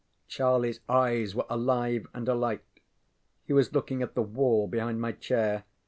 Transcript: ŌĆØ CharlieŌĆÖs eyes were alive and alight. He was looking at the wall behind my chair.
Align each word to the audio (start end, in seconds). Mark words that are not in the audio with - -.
ŌĆØ 0.27 0.29
CharlieŌĆÖs 0.31 0.79
eyes 0.89 1.35
were 1.35 1.45
alive 1.47 2.07
and 2.15 2.27
alight. 2.27 2.63
He 3.45 3.53
was 3.53 3.71
looking 3.71 4.01
at 4.01 4.15
the 4.15 4.23
wall 4.23 4.67
behind 4.67 4.99
my 4.99 5.11
chair. 5.11 5.65